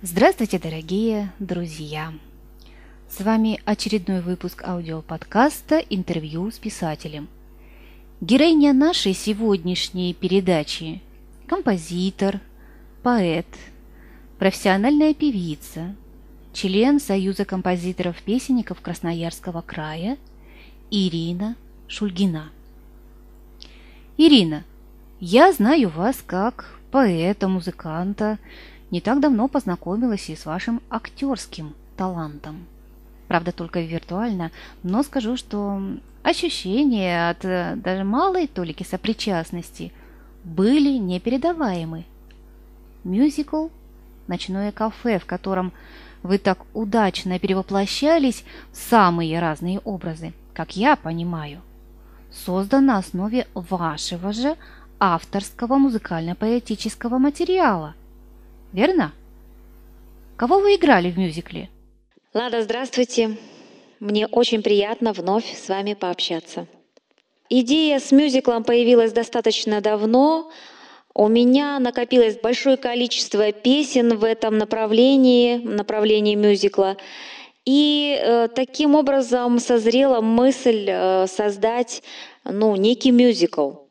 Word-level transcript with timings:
Здравствуйте, 0.00 0.60
дорогие 0.60 1.32
друзья! 1.40 2.12
С 3.10 3.20
вами 3.20 3.60
очередной 3.64 4.20
выпуск 4.20 4.62
аудиоподкаста 4.62 5.78
«Интервью 5.90 6.52
с 6.52 6.58
писателем». 6.60 7.26
Героиня 8.20 8.72
нашей 8.72 9.12
сегодняшней 9.12 10.14
передачи– 10.14 11.02
композитор, 11.48 12.40
поэт, 13.02 13.48
профессиональная 14.38 15.14
певица, 15.14 15.96
член 16.52 17.00
Союза 17.00 17.44
композиторов-песенников 17.44 18.80
Красноярского 18.80 19.62
края 19.62 20.16
Ирина 20.92 21.56
Шульгина. 21.88 22.50
Ирина, 24.16 24.62
я 25.18 25.52
знаю 25.52 25.88
вас 25.88 26.22
как 26.24 26.78
поэта, 26.92 27.48
музыканта, 27.48 28.38
не 28.90 29.00
так 29.00 29.20
давно 29.20 29.48
познакомилась 29.48 30.30
и 30.30 30.36
с 30.36 30.46
вашим 30.46 30.80
актерским 30.90 31.74
талантом. 31.96 32.66
Правда, 33.28 33.52
только 33.52 33.80
виртуально, 33.80 34.50
но 34.82 35.02
скажу, 35.02 35.36
что 35.36 35.80
ощущения 36.22 37.30
от 37.30 37.44
э, 37.44 37.74
даже 37.76 38.04
малой 38.04 38.46
толики 38.46 38.82
сопричастности 38.82 39.92
были 40.44 40.96
непередаваемы. 40.96 42.04
Мюзикл 43.04 43.68
«Ночное 44.26 44.72
кафе», 44.72 45.18
в 45.18 45.26
котором 45.26 45.72
вы 46.22 46.38
так 46.38 46.58
удачно 46.74 47.38
перевоплощались 47.38 48.44
в 48.72 48.76
самые 48.76 49.38
разные 49.40 49.80
образы, 49.80 50.32
как 50.54 50.76
я 50.76 50.96
понимаю, 50.96 51.60
создан 52.32 52.86
на 52.86 52.98
основе 52.98 53.46
вашего 53.54 54.32
же 54.32 54.56
авторского 54.98 55.76
музыкально-поэтического 55.76 57.18
материала. 57.18 57.94
Верно? 58.72 59.12
Кого 60.36 60.58
вы 60.58 60.76
играли 60.76 61.10
в 61.10 61.18
мюзикле? 61.18 61.70
Лада, 62.34 62.62
здравствуйте. 62.62 63.36
Мне 63.98 64.26
очень 64.26 64.62
приятно 64.62 65.12
вновь 65.12 65.56
с 65.56 65.68
вами 65.68 65.94
пообщаться. 65.94 66.66
Идея 67.48 67.98
с 67.98 68.12
мюзиклом 68.12 68.62
появилась 68.62 69.12
достаточно 69.12 69.80
давно. 69.80 70.50
У 71.14 71.28
меня 71.28 71.78
накопилось 71.78 72.38
большое 72.38 72.76
количество 72.76 73.50
песен 73.52 74.18
в 74.18 74.22
этом 74.22 74.58
направлении, 74.58 75.56
направлении 75.56 76.34
мюзикла. 76.34 76.98
И 77.64 78.18
э, 78.20 78.48
таким 78.54 78.94
образом 78.94 79.58
созрела 79.58 80.20
мысль 80.20 80.86
э, 80.88 81.26
создать 81.26 82.02
ну, 82.44 82.76
некий 82.76 83.10
мюзикл– 83.10 83.72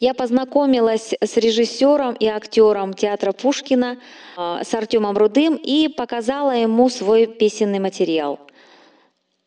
я 0.00 0.14
познакомилась 0.14 1.14
с 1.20 1.36
режиссером 1.36 2.14
и 2.14 2.26
актером 2.26 2.94
театра 2.94 3.32
Пушкина, 3.32 3.98
а, 4.36 4.64
с 4.64 4.74
Артемом 4.74 5.16
Рудым, 5.16 5.56
и 5.56 5.88
показала 5.88 6.50
ему 6.50 6.88
свой 6.88 7.26
песенный 7.26 7.78
материал. 7.78 8.38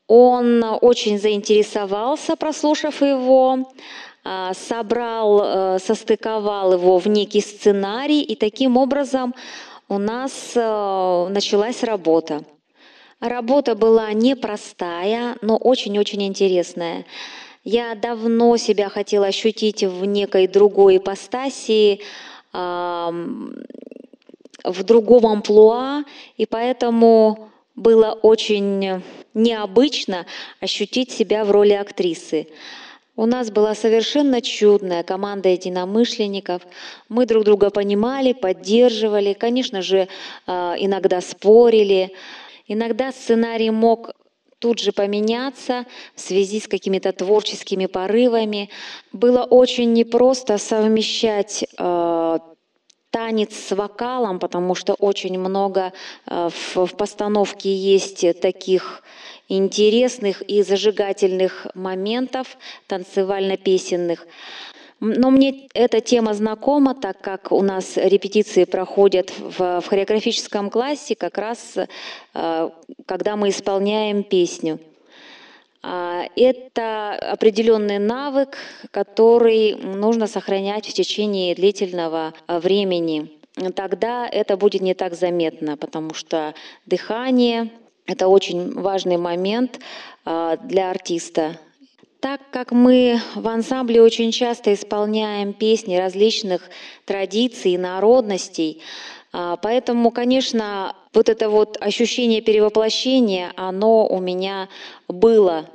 Он 0.07 0.63
очень 0.81 1.19
заинтересовался, 1.19 2.35
прослушав 2.37 3.01
его, 3.01 3.67
а, 4.23 4.53
собрал, 4.53 5.41
э, 5.43 5.79
состыковал 5.79 6.73
его 6.73 6.97
в 6.97 7.07
некий 7.07 7.41
сценарий, 7.41 8.21
и 8.21 8.35
таким 8.35 8.77
образом 8.77 9.33
у 9.89 9.97
нас 9.97 10.51
э, 10.55 11.27
началась 11.29 11.83
работа. 11.83 12.43
Работа 13.19 13.73
была 13.73 14.11
непростая, 14.13 15.37
но 15.41 15.57
очень-очень 15.57 16.23
интересная. 16.23 17.05
Я 17.69 17.95
давно 17.95 18.55
себя 18.55 18.87
хотела 18.87 19.25
ощутить 19.25 19.83
в 19.83 20.05
некой 20.05 20.47
другой 20.47 20.95
ипостаси, 20.99 21.99
в 22.53 23.43
другом 24.63 25.27
амплуа, 25.27 26.05
и 26.37 26.45
поэтому 26.45 27.49
было 27.75 28.17
очень 28.21 29.03
необычно 29.33 30.25
ощутить 30.61 31.11
себя 31.11 31.43
в 31.43 31.51
роли 31.51 31.73
актрисы. 31.73 32.47
У 33.17 33.25
нас 33.25 33.51
была 33.51 33.75
совершенно 33.75 34.39
чудная 34.39 35.03
команда 35.03 35.49
единомышленников. 35.49 36.61
Мы 37.09 37.25
друг 37.25 37.43
друга 37.43 37.69
понимали, 37.69 38.31
поддерживали, 38.31 39.33
конечно 39.33 39.81
же, 39.81 40.07
а, 40.45 40.75
иногда 40.79 41.19
спорили. 41.19 42.13
Иногда 42.69 43.11
сценарий 43.11 43.71
мог 43.71 44.11
тут 44.59 44.79
же 44.79 44.91
поменяться 44.91 45.85
в 46.15 46.21
связи 46.21 46.59
с 46.59 46.67
какими-то 46.67 47.11
творческими 47.11 47.85
порывами. 47.85 48.69
Было 49.13 49.43
очень 49.43 49.93
непросто 49.93 50.57
совмещать 50.57 51.65
э, 51.77 52.39
танец 53.11 53.55
с 53.55 53.75
вокалом, 53.75 54.39
потому 54.39 54.75
что 54.75 54.93
очень 54.93 55.39
много 55.39 55.93
э, 56.25 56.49
в, 56.49 56.85
в 56.85 56.95
постановке 56.95 57.73
есть 57.73 58.25
таких 58.41 59.03
интересных 59.49 60.41
и 60.41 60.61
зажигательных 60.61 61.67
моментов 61.73 62.57
танцевально-песенных. 62.87 64.27
Но 64.99 65.29
мне 65.29 65.67
эта 65.73 66.01
тема 66.01 66.33
знакома, 66.33 66.95
так 66.95 67.21
как 67.21 67.51
у 67.51 67.61
нас 67.61 67.97
репетиции 67.97 68.63
проходят 68.63 69.31
в, 69.37 69.81
в 69.81 69.85
хореографическом 69.87 70.69
классе 70.71 71.15
как 71.15 71.37
раз, 71.37 71.77
э, 72.33 72.69
когда 73.05 73.35
мы 73.35 73.49
исполняем 73.49 74.23
песню. 74.23 74.79
А, 75.83 76.23
это 76.35 77.13
определенный 77.13 77.99
навык, 77.99 78.57
который 78.91 79.75
нужно 79.75 80.25
сохранять 80.27 80.87
в 80.87 80.93
течение 80.93 81.53
длительного 81.53 82.33
э, 82.47 82.59
времени. 82.59 83.31
Тогда 83.75 84.27
это 84.27 84.57
будет 84.57 84.81
не 84.81 84.93
так 84.93 85.13
заметно, 85.13 85.77
потому 85.77 86.13
что 86.13 86.53
дыхание– 86.85 87.71
это 88.07 88.27
очень 88.27 88.73
важный 88.73 89.17
момент 89.17 89.79
э, 90.25 90.57
для 90.63 90.89
артиста. 90.89 91.59
Так 92.19 92.41
как 92.51 92.71
мы 92.71 93.19
в 93.35 93.47
ансамбле 93.47 94.01
очень 94.01 94.31
часто 94.31 94.73
исполняем 94.73 95.53
песни 95.53 95.97
различных 95.97 96.69
традиций 97.05 97.73
и 97.73 97.77
народностей, 97.77 98.81
а, 99.31 99.55
поэтому, 99.57 100.09
конечно, 100.09 100.95
вот 101.13 101.29
это 101.29 101.49
вот 101.49 101.77
ощущение 101.79 102.41
перевоплощения, 102.41 103.53
оно 103.55 104.07
у 104.07 104.19
меня 104.19 104.67
было. 105.07 105.69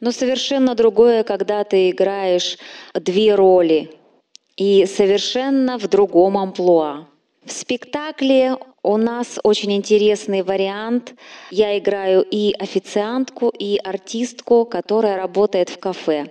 Но 0.00 0.10
совершенно 0.10 0.74
другое, 0.74 1.22
когда 1.22 1.64
ты 1.64 1.90
играешь 1.90 2.58
две 2.92 3.34
роли 3.34 3.92
и 4.56 4.84
совершенно 4.84 5.78
в 5.78 5.88
другом 5.88 6.36
амплуа. 6.36 7.06
В 7.44 7.52
спектакле 7.52 8.56
у 8.82 8.96
нас 8.96 9.38
очень 9.44 9.72
интересный 9.72 10.42
вариант. 10.42 11.14
Я 11.50 11.78
играю 11.78 12.26
и 12.28 12.52
официантку, 12.58 13.48
и 13.48 13.78
артистку, 13.78 14.64
которая 14.64 15.16
работает 15.16 15.68
в 15.68 15.78
кафе. 15.78 16.26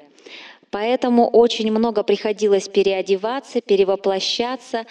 Поэтому 0.70 1.28
очень 1.28 1.72
много 1.72 2.04
приходилось 2.04 2.68
переодеваться, 2.68 3.62
перевоплощаться. 3.62 4.86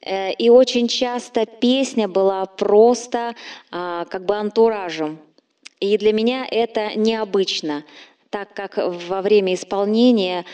Э, 0.00 0.32
и 0.32 0.48
очень 0.48 0.88
часто 0.88 1.46
песня 1.46 2.08
была 2.08 2.46
просто 2.46 3.34
а, 3.70 4.04
как 4.06 4.24
бы 4.24 4.36
антуражем. 4.36 5.18
И 5.80 5.98
для 5.98 6.12
меня 6.12 6.46
это 6.48 6.94
необычно, 6.96 7.84
так 8.30 8.54
как 8.54 8.78
во 8.78 9.22
время 9.22 9.54
исполнения 9.54 10.44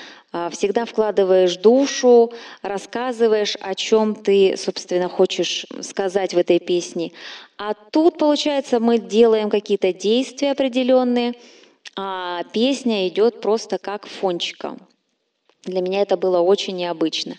всегда 0.50 0.84
вкладываешь 0.84 1.56
душу, 1.56 2.32
рассказываешь, 2.62 3.56
о 3.60 3.74
чем 3.74 4.14
ты, 4.14 4.56
собственно, 4.56 5.08
хочешь 5.08 5.66
сказать 5.80 6.34
в 6.34 6.38
этой 6.38 6.58
песне. 6.58 7.12
А 7.56 7.74
тут, 7.74 8.18
получается, 8.18 8.78
мы 8.78 8.98
делаем 8.98 9.48
какие-то 9.48 9.92
действия 9.92 10.52
определенные, 10.52 11.34
а 11.96 12.44
песня 12.52 13.08
идет 13.08 13.40
просто 13.40 13.78
как 13.78 14.06
фончиком. 14.06 14.78
Для 15.64 15.80
меня 15.80 16.02
это 16.02 16.16
было 16.16 16.40
очень 16.40 16.76
необычно. 16.76 17.36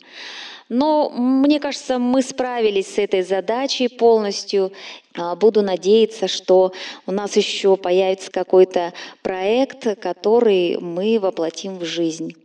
Но 0.67 1.09
мне 1.09 1.59
кажется, 1.59 1.97
мы 1.97 2.21
справились 2.21 2.93
с 2.93 2.97
этой 2.99 3.23
задачей 3.23 3.87
полностью. 3.87 4.71
А, 5.17 5.35
буду 5.35 5.63
надеяться, 5.63 6.27
что 6.27 6.73
у 7.07 7.11
нас 7.11 7.35
еще 7.37 7.75
появится 7.75 8.29
какой-то 8.29 8.93
проект, 9.23 9.99
который 9.99 10.77
мы 10.77 11.19
воплотим 11.19 11.79
в 11.79 11.85
жизнь. 11.85 12.35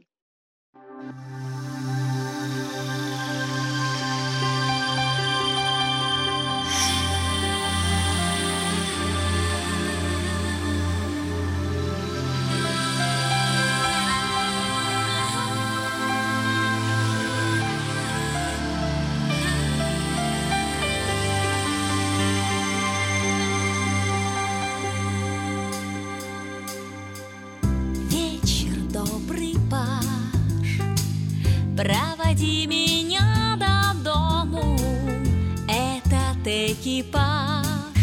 Экипаж, 36.94 37.96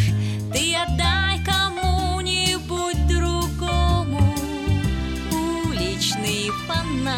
ты 0.52 0.76
отдай 0.76 1.40
кому-нибудь 1.46 3.08
другому 3.08 4.36
уличный 5.32 6.52
фонарь. 6.68 7.16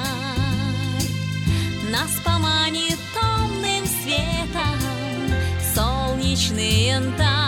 Нас 1.91 2.11
поманит 2.23 2.99
томным 3.13 3.85
светом 3.85 4.79
солнечный 5.73 6.89
янтарь, 6.89 7.42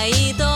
Только 0.00 0.49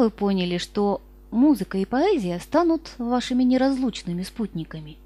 вы 0.00 0.10
поняли, 0.10 0.58
что 0.58 1.00
музыка 1.30 1.78
и 1.78 1.84
поэзия 1.84 2.40
станут 2.40 2.90
вашими 2.98 3.42
неразлучными 3.42 4.22
спутниками? 4.22 4.96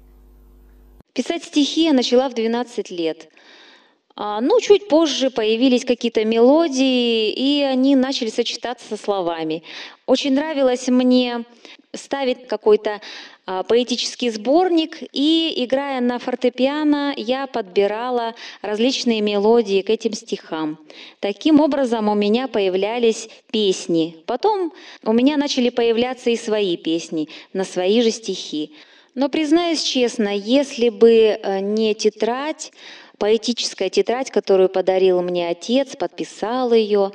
Писать 1.13 1.43
стихи 1.43 1.83
я 1.83 1.93
начала 1.93 2.29
в 2.29 2.33
12 2.33 2.91
лет. 2.91 3.29
А, 4.15 4.39
Ну, 4.39 4.61
чуть 4.61 4.87
позже 4.87 5.29
появились 5.29 5.83
какие-то 5.83 6.23
мелодии, 6.23 7.31
и 7.31 7.61
они 7.63 7.95
начали 7.95 8.29
сочетаться 8.29 8.87
со 8.87 8.97
словами. 8.97 9.63
Очень 10.05 10.33
нравилось 10.33 10.87
мне 10.87 11.43
ставить 11.93 12.47
какой-то 12.47 13.01
а, 13.45 13.63
поэтический 13.63 14.29
сборник, 14.29 14.97
и, 15.11 15.53
играя 15.57 15.99
на 15.99 16.19
фортепиано, 16.19 17.13
я 17.17 17.45
подбирала 17.47 18.35
различные 18.61 19.19
мелодии 19.19 19.81
к 19.81 19.89
этим 19.89 20.13
стихам. 20.13 20.77
Таким 21.19 21.59
образом, 21.59 22.07
у 22.07 22.15
меня 22.15 22.47
появлялись 22.47 23.29
песни. 23.51 24.17
Потом 24.25 24.71
у 25.03 25.11
меня 25.11 25.35
начали 25.35 25.69
появляться 25.69 26.29
и 26.29 26.37
свои 26.37 26.77
песни 26.77 27.27
на 27.51 27.65
свои 27.65 28.01
же 28.01 28.11
стихи. 28.11 28.71
Но 29.13 29.29
признаюсь 29.29 29.81
честно, 29.81 30.35
если 30.35 30.89
бы 30.89 31.11
э, 31.11 31.59
не 31.61 31.93
тетрадь, 31.95 32.71
поэтическая 33.17 33.89
тетрадь, 33.89 34.31
которую 34.31 34.69
подарил 34.69 35.21
мне 35.21 35.49
отец, 35.49 35.95
подписал 35.95 36.73
ее 36.73 37.11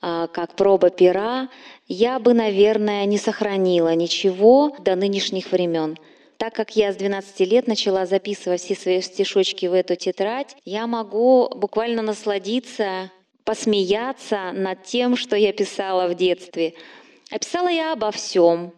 а, 0.00 0.26
как 0.28 0.54
проба 0.54 0.90
пера, 0.90 1.48
я 1.88 2.18
бы, 2.18 2.34
наверное, 2.34 3.04
не 3.06 3.18
сохранила 3.18 3.94
ничего 3.94 4.76
до 4.78 4.94
нынешних 4.94 5.50
времен. 5.50 5.96
Так 6.36 6.54
как 6.54 6.76
я 6.76 6.92
с 6.92 6.96
12 6.96 7.40
лет 7.40 7.66
начала 7.66 8.06
записывать 8.06 8.60
все 8.60 8.76
свои 8.76 9.00
стишочки 9.00 9.66
в 9.66 9.72
эту 9.72 9.96
тетрадь, 9.96 10.56
я 10.64 10.86
могу 10.86 11.48
буквально 11.48 12.00
насладиться, 12.02 13.10
посмеяться 13.42 14.52
над 14.52 14.84
тем, 14.84 15.16
что 15.16 15.34
я 15.34 15.52
писала 15.52 16.06
в 16.06 16.14
детстве. 16.14 16.74
А 17.32 17.38
писала 17.38 17.68
я 17.68 17.92
обо 17.92 18.12
всем. 18.12 18.72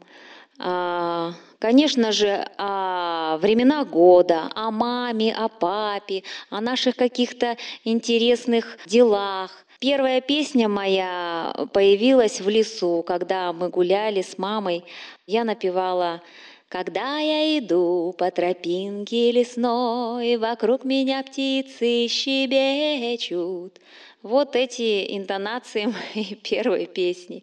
А, 1.61 1.67
Конечно 1.71 2.12
же, 2.12 2.47
о 2.59 3.37
времена 3.38 3.85
года, 3.85 4.50
о 4.55 4.71
маме, 4.71 5.35
о 5.35 5.49
папе, 5.49 6.23
о 6.49 6.61
наших 6.61 6.97
каких-то 6.97 7.57
интересных 7.85 8.79
делах. 8.87 9.50
Первая 9.79 10.21
песня 10.21 10.69
моя 10.69 11.55
появилась 11.73 12.40
в 12.40 12.49
лесу, 12.49 13.02
когда 13.07 13.52
мы 13.52 13.69
гуляли 13.69 14.23
с 14.23 14.38
мамой. 14.38 14.85
Я 15.26 15.45
напевала 15.45 16.23
когда 16.69 17.19
я 17.19 17.59
иду 17.59 18.14
по 18.17 18.31
тропинке 18.31 19.33
лесной, 19.33 20.37
Вокруг 20.37 20.85
меня 20.85 21.25
птицы 21.25 22.07
щебечут. 22.07 23.81
Вот 24.23 24.55
эти 24.55 25.17
интонации 25.17 25.87
моей 26.14 26.37
первой 26.37 26.87
песни. 26.87 27.43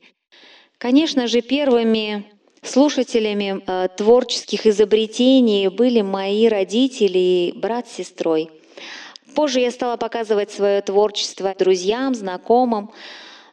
Конечно 0.78 1.28
же, 1.28 1.42
первыми 1.42 2.37
слушателями 2.68 3.62
э, 3.66 3.88
творческих 3.96 4.66
изобретений 4.66 5.68
были 5.70 6.02
мои 6.02 6.48
родители 6.48 7.18
и 7.18 7.54
брат 7.56 7.88
с 7.88 7.96
сестрой. 7.96 8.50
Позже 9.36 9.60
я 9.60 9.72
стала 9.72 9.98
показывать 9.98 10.52
свое 10.52 10.82
творчество 10.82 11.54
друзьям, 11.58 12.16
знакомым. 12.16 12.92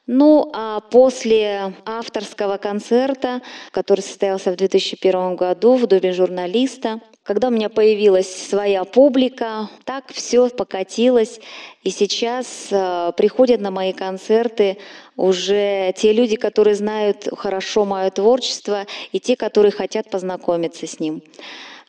Ну 0.07 0.51
а 0.53 0.81
после 0.81 1.75
авторского 1.85 2.59
концерта, 2.59 3.43
который 3.71 4.01
состоялся 4.01 4.53
в 4.53 4.57
2001 4.57 5.37
году 5.37 5.77
в 5.77 5.87
Доме 5.87 6.13
журналиста, 6.13 7.01
Когда 7.25 7.49
у 7.49 7.51
меня 7.51 7.71
появилась 7.71 8.31
своя 8.31 8.85
публика, 8.85 9.71
так 9.85 10.13
все 10.13 10.51
покатилось. 10.51 11.41
И 11.83 11.89
сейчас 11.89 12.69
э, 12.71 13.13
приходят 13.17 13.63
на 13.63 13.71
мои 13.71 13.95
концерты 13.95 14.77
уже 15.17 15.95
те 15.97 16.13
люди, 16.13 16.37
которые 16.37 16.75
знают 16.75 17.27
хорошо 17.35 17.87
мое 17.87 18.11
творчество, 18.11 18.87
и 19.11 19.21
те, 19.21 19.37
которые 19.37 19.73
хотят 19.73 20.11
познакомиться 20.11 20.87
с 20.87 21.01
ним. 21.01 21.23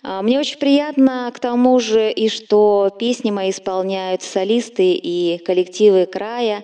А, 0.04 0.22
Мне 0.22 0.40
очень 0.40 0.58
приятно 0.58 1.30
к 1.36 1.40
тому 1.42 1.82
же, 1.82 2.10
и 2.14 2.30
что 2.30 2.90
песни 2.98 3.30
мои 3.30 3.50
исполняют 3.50 4.22
солисты 4.22 4.94
и 4.94 5.38
коллективы 5.40 6.06
края. 6.06 6.64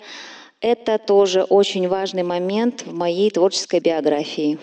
Это 0.61 0.97
тоже 0.97 1.43
очень 1.43 1.89
важный 1.89 2.23
момент 2.23 2.83
в 2.85 2.93
моей 2.93 3.31
творческой 3.31 3.81
биографии. 3.81 4.59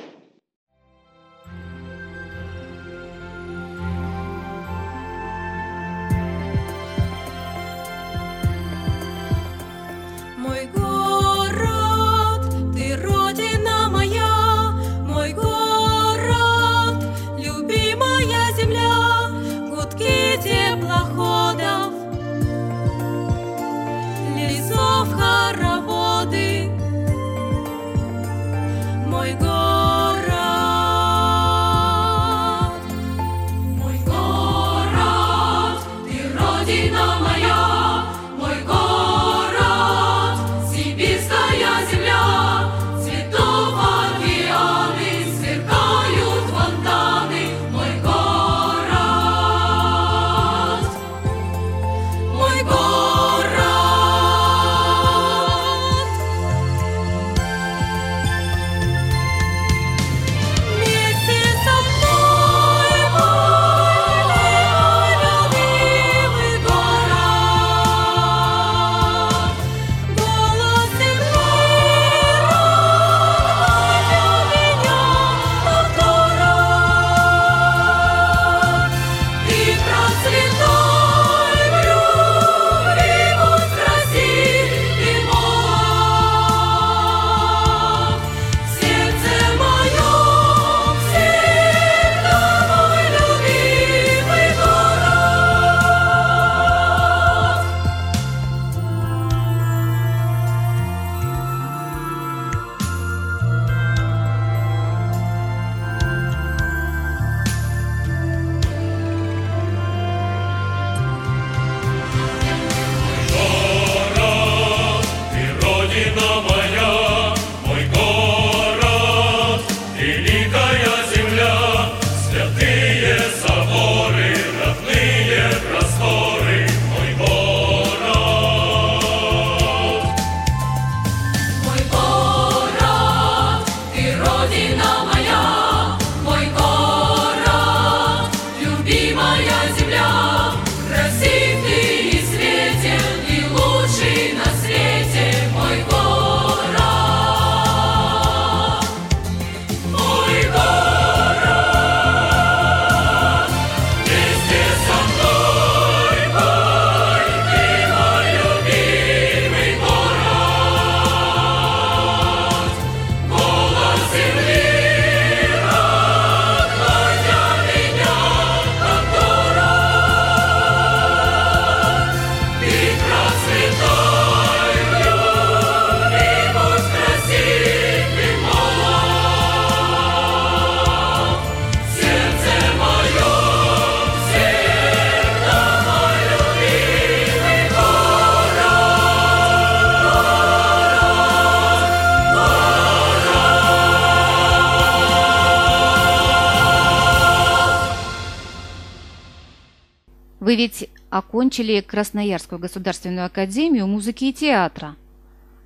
Вы 200.49 200.57
ведь 200.57 200.89
окончили 201.11 201.83
Красноярскую 201.83 202.59
государственную 202.59 203.27
академию 203.27 203.87
музыки 203.87 204.25
и 204.25 204.33
театра. 204.33 204.97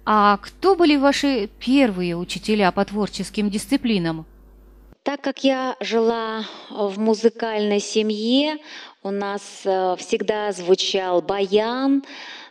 А 0.05 0.39
кто 0.39 0.75
были 0.75 0.97
ваши 0.97 1.49
первые 1.61 2.17
учителя 2.17 2.73
по 2.73 2.85
творческим 2.85 3.49
дисциплинам? 3.49 4.27
Так 5.05 5.21
как 5.21 5.45
я 5.45 5.77
жила 5.79 6.45
в 6.69 6.99
музыкальной 6.99 7.79
семье, 7.79 8.57
у 9.05 9.13
нас 9.13 9.63
э, 9.65 9.95
всегда 10.01 10.51
звучал 10.51 11.23
баян, 11.23 12.03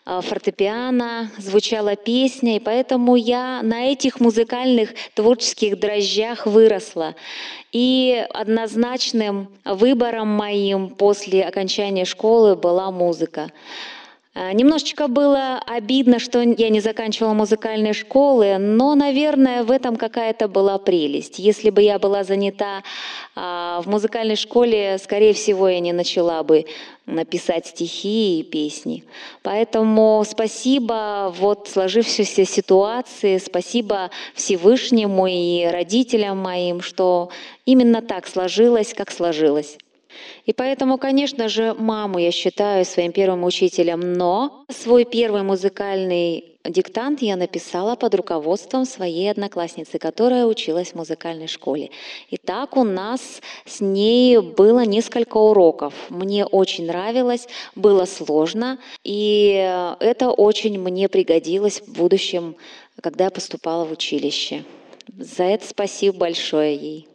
фортепиано, 0.05 1.31
звучала 1.38 1.96
песня, 1.96 2.55
и 2.55 2.60
поэтому 2.60 3.15
я 3.15 3.62
на 3.63 3.91
этих 3.91 4.20
музыкальных 4.20 4.93
творческих 5.13 5.79
дрожжах 5.79 6.46
выросла. 6.46 7.15
И 7.72 8.25
однозначным 8.34 9.50
выбором 9.63 10.27
моим 10.27 10.89
после 10.89 11.43
окончания 11.43 12.05
школы 12.05 12.55
была 12.55 12.91
музыка. 12.91 13.51
А, 14.33 14.53
Немножечко 14.53 15.09
было 15.09 15.59
обидно, 15.67 16.17
что 16.19 16.39
я 16.39 16.69
не 16.69 16.79
заканчивала 16.79 17.33
музыкальной 17.33 17.91
школы, 17.91 18.57
но, 18.57 18.95
наверное, 18.95 19.63
в 19.63 19.71
этом 19.71 19.97
какая-то 19.97 20.47
была 20.47 20.77
прелесть. 20.77 21.38
Если 21.38 21.69
бы 21.69 21.81
я 21.81 22.00
была 22.00 22.23
занята 22.23 22.83
а, 23.35 23.81
в 23.81 23.88
музыкальной 23.88 24.38
школе, 24.38 24.97
скорее 25.00 25.33
всего, 25.33 25.67
я 25.67 25.81
не 25.81 25.91
начала 25.91 26.43
бы 26.43 26.65
написать 27.05 27.67
стихи 27.67 28.39
и 28.39 28.43
песни. 28.43 29.03
Поэтому 29.43 30.23
спасибо 30.25 31.33
вот 31.38 31.67
сложившейся 31.67 32.45
ситуации, 32.45 33.38
спасибо 33.38 34.11
Всевышнему 34.33 35.27
и 35.27 35.65
родителям 35.65 36.38
моим, 36.38 36.79
что 36.79 37.31
именно 37.65 38.01
так 38.01 38.27
сложилось, 38.27 38.93
как 38.93 39.11
сложилось. 39.11 39.77
И 40.45 40.53
поэтому, 40.53 40.97
конечно 40.97 41.49
же, 41.49 41.73
маму 41.73 42.19
я 42.19 42.31
считаю 42.31 42.85
своим 42.85 43.11
первым 43.11 43.43
учителем, 43.43 44.13
но 44.13 44.65
свой 44.69 45.05
первый 45.05 45.43
музыкальный 45.43 46.51
диктант 46.63 47.21
я 47.21 47.35
написала 47.35 47.95
под 47.95 48.15
руководством 48.15 48.85
своей 48.85 49.31
одноклассницы, 49.31 49.97
которая 49.97 50.45
училась 50.45 50.89
в 50.89 50.95
музыкальной 50.95 51.47
школе. 51.47 51.89
И 52.29 52.37
так 52.37 52.77
у 52.77 52.83
нас 52.83 53.41
с 53.65 53.81
ней 53.81 54.37
было 54.39 54.85
несколько 54.85 55.37
уроков. 55.37 55.93
Мне 56.09 56.45
очень 56.45 56.85
нравилось, 56.85 57.47
было 57.75 58.05
сложно, 58.05 58.77
и 59.03 59.95
это 59.99 60.31
очень 60.31 60.79
мне 60.79 61.09
пригодилось 61.09 61.81
в 61.81 61.93
будущем, 61.93 62.55
когда 63.01 63.25
я 63.25 63.31
поступала 63.31 63.85
в 63.85 63.91
училище. 63.91 64.63
За 65.17 65.43
это 65.43 65.67
спасибо 65.67 66.17
большое 66.17 66.75
ей. 66.75 67.11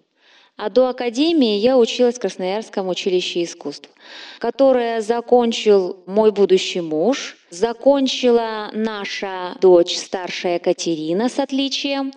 А 0.56 0.70
до 0.70 0.88
академии 0.88 1.58
я 1.58 1.76
училась 1.76 2.16
в 2.16 2.20
Красноярском 2.20 2.88
училище 2.88 3.42
искусств, 3.42 3.90
которое 4.38 5.02
закончил 5.02 5.98
мой 6.06 6.32
будущий 6.32 6.80
муж, 6.80 7.36
закончила 7.50 8.70
наша 8.72 9.54
дочь 9.60 9.98
старшая 9.98 10.58
Катерина 10.58 11.28
с 11.28 11.38
отличием, 11.38 12.10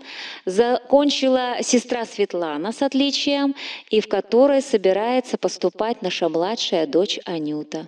закончила 0.46 1.58
сестра 1.62 2.06
Светлана 2.06 2.72
с 2.72 2.82
отличием, 2.82 3.56
и 3.90 4.00
в 4.00 4.08
которой 4.08 4.62
собирается 4.62 5.38
поступать 5.38 6.02
наша 6.02 6.30
младшая 6.30 6.88
дочь 6.88 7.20
Анюта. 7.26 7.88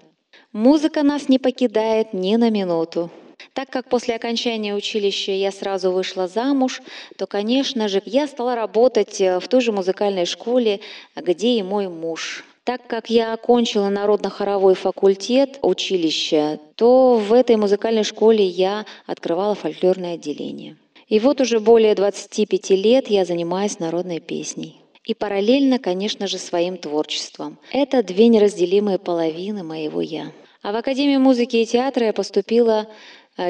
Музыка 0.51 1.01
нас 1.03 1.29
не 1.29 1.39
покидает 1.39 2.11
ни 2.11 2.35
на 2.35 2.49
минуту. 2.49 3.09
Так 3.53 3.69
как 3.69 3.89
после 3.89 4.15
окончания 4.15 4.73
училища 4.73 5.33
я 5.33 5.51
сразу 5.51 5.91
вышла 5.91 6.27
замуж, 6.27 6.81
то, 7.17 7.27
конечно 7.27 7.89
же, 7.89 8.01
я 8.05 8.27
стала 8.27 8.55
работать 8.55 9.19
э, 9.19 9.39
в 9.39 9.47
той 9.49 9.59
же 9.59 9.73
музыкальной 9.73 10.25
школе, 10.25 10.79
где 11.15 11.57
и 11.57 11.63
мой 11.63 11.89
муж. 11.89 12.45
Так 12.63 12.87
как 12.87 13.09
я 13.09 13.33
окончила 13.33 13.89
народно-хоровой 13.89 14.75
факультет 14.75 15.59
училища, 15.61 16.59
то 16.75 17.15
в 17.15 17.33
этой 17.33 17.57
музыкальной 17.57 18.03
школе 18.03 18.45
я 18.45 18.85
открывала 19.05 19.55
фольклорное 19.55 20.13
отделение. 20.13 20.77
И 21.07 21.19
вот 21.19 21.41
уже 21.41 21.59
более 21.59 21.93
25 21.93 22.69
лет 22.69 23.09
я 23.09 23.25
занимаюсь 23.25 23.79
народной 23.79 24.21
песней. 24.21 24.77
И 25.03 25.13
параллельно, 25.13 25.77
конечно 25.79 26.27
же, 26.27 26.37
своим 26.37 26.77
творчеством. 26.77 27.57
Это 27.73 28.03
две 28.03 28.27
неразделимые 28.27 28.97
половины 28.97 29.63
моего 29.63 29.99
«я». 29.99 30.31
А 30.61 30.71
в 30.71 30.75
Академию 30.75 31.19
музыки 31.19 31.57
и 31.57 31.65
театра 31.65 32.05
я 32.05 32.13
поступила 32.13 32.87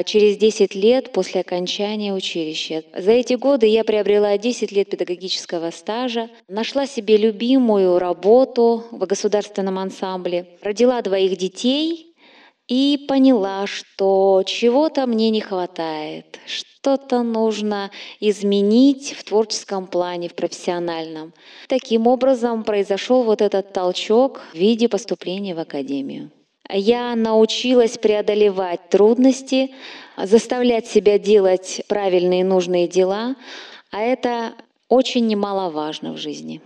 через 0.04 0.36
10 0.36 0.74
лет 0.74 1.12
после 1.12 1.40
окончания 1.40 2.14
училища. 2.14 2.82
За 2.96 3.10
эти 3.12 3.34
годы 3.34 3.66
я 3.66 3.84
приобрела 3.84 4.38
10 4.38 4.72
лет 4.72 4.90
педагогического 4.90 5.70
стажа, 5.70 6.30
нашла 6.48 6.86
себе 6.86 7.16
любимую 7.16 7.98
работу 7.98 8.84
в 8.90 9.06
государственном 9.06 9.78
ансамбле, 9.78 10.46
родила 10.62 11.02
двоих 11.02 11.36
детей 11.36 12.14
и 12.68 13.04
поняла, 13.08 13.66
что 13.66 14.42
чего-то 14.46 15.06
мне 15.06 15.30
не 15.30 15.40
хватает, 15.40 16.38
что-то 16.46 17.22
нужно 17.22 17.90
изменить 18.20 19.12
в 19.12 19.24
творческом 19.24 19.86
плане, 19.86 20.28
в 20.28 20.34
профессиональном. 20.34 21.34
Таким 21.68 22.06
образом 22.06 22.64
произошел 22.64 23.24
вот 23.24 23.42
этот 23.42 23.72
толчок 23.72 24.40
в 24.52 24.56
виде 24.56 24.88
поступления 24.88 25.54
в 25.54 25.58
академию. 25.58 26.30
Я 26.72 27.14
научилась 27.14 27.98
преодолевать 27.98 28.88
трудности, 28.88 29.70
заставлять 30.16 30.86
себя 30.86 31.18
делать 31.18 31.82
правильные 31.86 32.40
и 32.40 32.44
нужные 32.44 32.88
дела, 32.88 33.36
а 33.90 34.00
это 34.00 34.52
очень 34.88 35.26
немаловажно 35.26 36.12
в 36.12 36.16
жизни. 36.16 36.62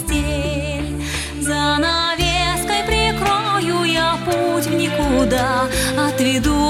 Постель. 0.00 1.02
За 1.40 1.78
навеской 1.78 2.84
прикрою 2.86 3.84
я 3.84 4.18
путь 4.24 4.66
в 4.66 4.74
никуда, 4.74 5.68
отведу 5.96 6.69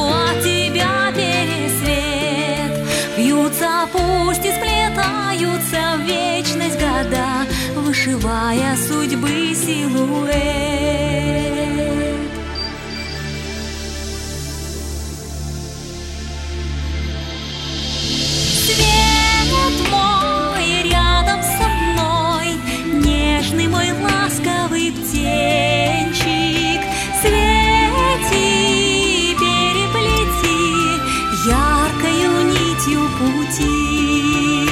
нитью 32.81 33.09
пути, 33.19 34.69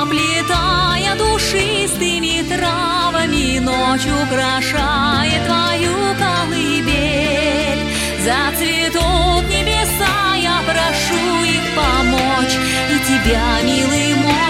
оплетая 0.00 1.14
душистыми 1.16 2.42
травами, 2.48 3.58
ночь 3.58 4.06
украшает 4.06 5.44
твою 5.46 5.94
колыбель. 6.18 7.84
Зацветут 8.24 9.44
небеса, 9.48 10.36
я 10.36 10.62
прошу 10.66 11.44
их 11.44 11.64
помочь, 11.76 12.56
и 12.90 12.98
тебя, 13.06 13.60
милый 13.62 14.14
мой 14.14 14.49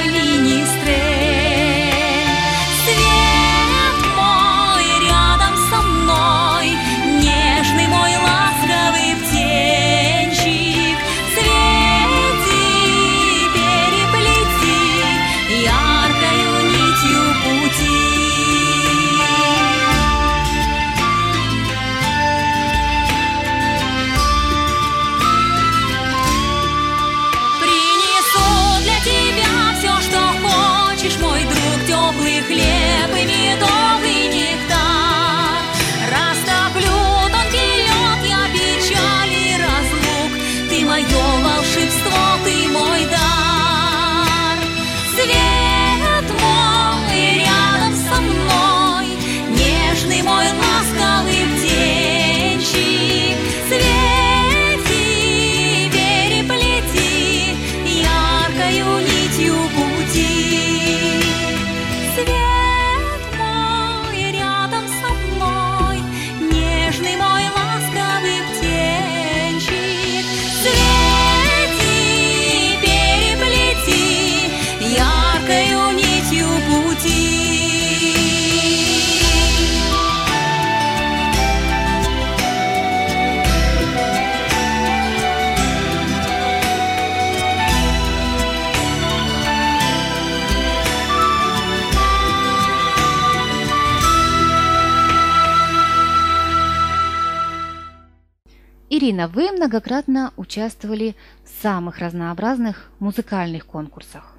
Ирина, 99.10 99.26
вы 99.26 99.50
многократно 99.50 100.32
участвовали 100.36 101.16
в 101.44 101.62
самых 101.62 101.98
разнообразных 101.98 102.92
музыкальных 103.00 103.66
конкурсах. 103.66 104.36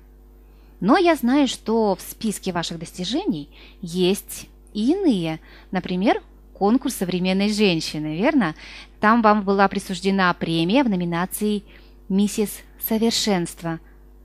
Но 0.80 0.98
я 0.98 1.16
знаю, 1.16 1.50
что 1.50 1.94
в 1.98 2.02
списке 2.02 2.54
ваших 2.54 2.80
достижений 2.80 3.50
есть 3.82 4.48
и 4.74 4.94
иные. 4.94 5.42
Например, 5.72 6.22
конкурс 6.54 6.96
современной 6.96 7.52
женщины, 7.52 8.16
верно? 8.16 8.56
Там 9.02 9.22
вам 9.22 9.44
была 9.44 9.68
присуждена 9.68 10.34
премия 10.34 10.86
в 10.86 10.90
номинации 10.90 11.64
«Миссис 12.08 12.62
Совершенство». 12.88 13.82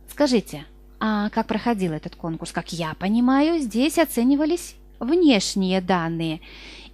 Скажите, 0.09 0.65
а 1.01 1.29
как 1.31 1.49
проходил 1.49 1.93
этот 1.93 2.15
конкурс? 2.15 2.53
Как 2.53 2.73
я 2.73 2.95
понимаю, 2.95 3.59
здесь 3.59 3.99
оценивались 3.99 4.77
внешние 5.01 5.81
данные. 5.81 6.41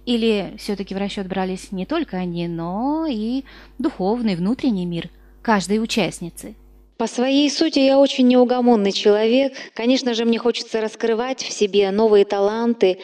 Или 0.05 0.55
все-таки 0.57 0.93
в 0.93 0.97
расчет 0.97 1.27
брались 1.27 1.71
не 1.71 1.85
только 1.85 2.17
они, 2.17 2.47
но 2.47 3.05
и 3.09 3.43
духовный, 3.79 4.35
внутренний 4.35 4.85
мир 4.85 5.09
каждой 5.41 5.81
участницы? 5.81 6.55
По 6.97 7.07
своей 7.07 7.49
сути 7.49 7.79
я 7.79 7.97
очень 7.99 8.27
неугомонный 8.27 8.91
человек. 8.91 9.53
Конечно 9.73 10.13
же, 10.13 10.25
мне 10.25 10.37
хочется 10.37 10.79
раскрывать 10.79 11.41
в 11.41 11.51
себе 11.51 11.89
новые 11.91 12.23
таланты, 12.23 12.99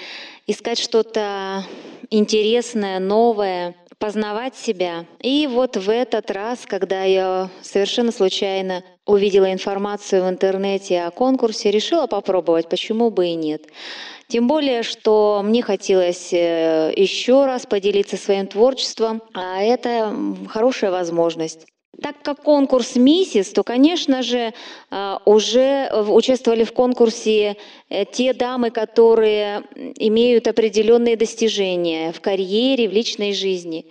искать 0.45 0.77
что-то 0.77 1.65
интересное, 2.09 2.99
новое, 2.99 3.75
познавать 3.97 4.55
себя. 4.55 5.05
И 5.21 5.47
вот 5.47 5.75
в 5.75 5.89
этот 5.89 6.31
раз, 6.31 6.65
когда 6.65 7.03
я 7.03 7.49
совершенно 7.61 8.11
случайно 8.11 8.83
увидела 9.05 9.51
информацию 9.51 10.23
в 10.23 10.29
интернете 10.29 11.01
о 11.01 11.11
конкурсе, 11.11 11.71
решила 11.71 12.07
попробовать, 12.07 12.69
почему 12.69 13.09
бы 13.09 13.27
и 13.27 13.35
нет. 13.35 13.63
Тем 14.29 14.47
более, 14.47 14.83
что 14.83 15.41
мне 15.43 15.63
хотелось 15.63 16.31
э, 16.33 16.93
еще 16.95 17.47
раз 17.47 17.65
поделиться 17.65 18.15
своим 18.15 18.45
творчеством, 18.45 19.23
а 19.33 19.59
это 19.59 20.15
хорошая 20.47 20.91
возможность. 20.91 21.65
Так 21.99 22.21
как 22.21 22.43
конкурс 22.43 22.95
«Миссис», 22.95 23.51
то, 23.51 23.63
конечно 23.63 24.21
же, 24.21 24.53
э, 24.91 25.17
уже 25.25 25.89
участвовали 26.09 26.63
в 26.63 26.73
конкурсе 26.73 27.57
э, 27.89 28.05
те 28.05 28.33
дамы, 28.33 28.69
которые 28.69 29.63
имеют 29.95 30.47
определенные 30.47 31.17
достижения 31.17 32.11
в 32.11 32.21
карьере, 32.21 32.87
в 32.87 32.93
личной 32.93 33.33
жизни. 33.33 33.87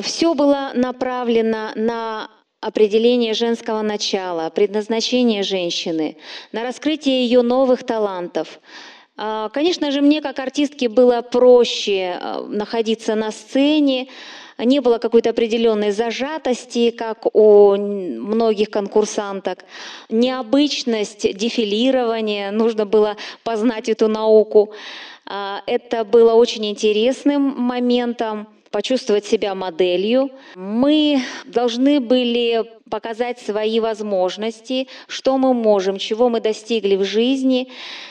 Все 0.00 0.32
было 0.32 0.70
направлено 0.74 1.72
на 1.74 2.30
определение 2.62 3.34
женского 3.34 3.82
начала, 3.82 4.48
предназначение 4.48 5.42
женщины, 5.42 6.16
на 6.52 6.62
раскрытие 6.62 7.24
ее 7.24 7.42
новых 7.42 7.84
талантов– 7.84 8.58
а, 8.68 8.93
конечно 9.16 9.90
же, 9.90 10.00
мне 10.00 10.20
как 10.20 10.38
артистке 10.38 10.88
было 10.88 11.22
проще 11.22 12.18
а, 12.20 12.42
находиться 12.48 13.14
на 13.14 13.30
сцене, 13.30 14.08
не 14.58 14.80
было 14.80 14.98
какой-то 14.98 15.30
определенной 15.30 15.90
зажатости, 15.90 16.90
как 16.90 17.26
у 17.34 17.76
многих 17.76 18.70
конкурсанток. 18.70 19.64
Необычность 20.10 21.36
дефилирования, 21.36 22.50
нужно 22.52 22.86
было 22.86 23.16
познать 23.42 23.88
эту 23.88 24.08
науку. 24.08 24.72
А, 25.26 25.62
это 25.66 26.04
было 26.04 26.34
очень 26.34 26.66
интересным 26.66 27.42
моментом 27.42 28.48
почувствовать 28.74 29.24
себя 29.24 29.54
моделью. 29.54 30.32
Мы 30.56 31.22
должны 31.44 32.00
были 32.00 32.64
показать 32.90 33.38
свои 33.38 33.78
возможности, 33.78 34.88
что 35.06 35.38
мы 35.38 35.54
можем, 35.54 35.96
чего 35.96 36.28
мы 36.28 36.40
достигли 36.40 36.96
в 36.96 37.04
жизни. 37.04 37.68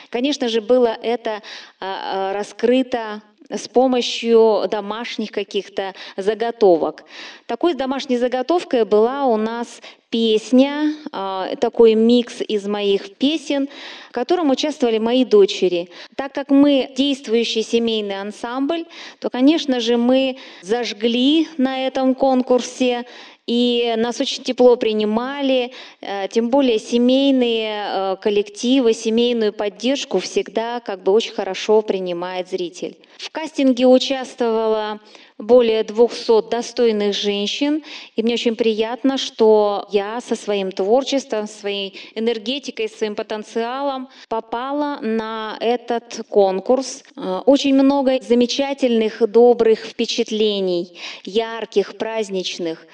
Конечно 0.08 0.48
же, 0.48 0.62
было 0.62 0.96
это 1.02 1.42
а, 1.80 2.30
а, 2.30 2.32
раскрыто 2.32 3.20
с 3.50 3.68
помощью 3.68 4.64
домашних 4.70 5.30
каких-то 5.30 5.94
заготовок. 6.16 7.04
Такой 7.46 7.74
домашней 7.74 8.16
заготовкой 8.16 8.84
была 8.84 9.26
у 9.26 9.36
нас 9.36 9.80
песня, 10.08 10.94
а, 11.12 11.56
такой 11.56 11.94
микс 11.94 12.40
из 12.40 12.66
моих 12.66 13.16
песен, 13.16 13.68
в 14.08 14.12
котором 14.12 14.50
участвовали 14.50 14.98
мои 14.98 15.24
дочери. 15.24 15.90
Так 16.16 16.32
как 16.32 16.50
мы 16.50 16.92
действующий 16.96 17.62
семейный 17.62 18.20
ансамбль, 18.20 18.86
то, 19.18 19.28
конечно 19.28 19.80
же, 19.80 19.96
мы 19.96 20.38
зажгли 20.62 21.48
на 21.58 21.86
этом 21.86 22.14
конкурсе 22.14 23.04
и 23.46 23.94
нас 23.98 24.20
очень 24.20 24.42
тепло 24.42 24.76
принимали, 24.76 25.72
э, 26.00 26.28
тем 26.30 26.48
более 26.48 26.78
семейные 26.78 27.86
э, 27.86 28.16
коллективы, 28.22 28.94
семейную 28.94 29.52
поддержку 29.52 30.18
всегда 30.18 30.80
как 30.80 31.02
бы 31.02 31.12
очень 31.12 31.34
хорошо 31.34 31.82
принимает 31.82 32.48
зритель. 32.48 32.96
В 33.18 33.30
кастинге 33.30 33.86
участвовала 33.86 35.00
более 35.38 35.82
200 35.84 36.48
достойных 36.48 37.14
женщин, 37.14 37.82
и 38.16 38.22
мне 38.22 38.34
очень 38.34 38.56
приятно, 38.56 39.18
что 39.18 39.88
я 39.90 40.20
со 40.20 40.36
своим 40.36 40.70
творчеством, 40.70 41.46
своей 41.46 41.98
энергетикой, 42.14 42.88
своим 42.88 43.14
потенциалом 43.14 44.08
попала 44.28 44.98
на 45.00 45.56
этот 45.60 46.24
конкурс. 46.28 47.02
Э, 47.16 47.42
очень 47.46 47.74
много 47.74 48.20
замечательных, 48.20 49.28
добрых 49.28 49.80
впечатлений, 49.80 50.98
ярких, 51.24 51.96
праздничных. 51.96 52.86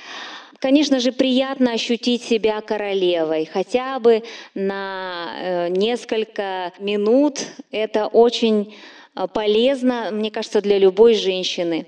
Конечно 0.61 1.01
же, 1.01 1.13
приятно 1.13 1.73
ощутить 1.73 2.23
себя 2.23 2.61
королевой, 2.61 3.47
хотя 3.47 3.99
бы 3.99 4.23
на 4.55 5.33
э, 5.39 5.69
несколько 5.69 6.73
минут. 6.79 7.41
Это 7.71 8.09
очень 8.09 8.75
полезно, 9.27 10.11
мне 10.13 10.31
кажется, 10.31 10.61
для 10.61 10.79
любой 10.79 11.15
женщины. 11.15 11.87